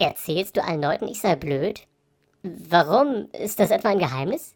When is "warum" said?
2.42-3.28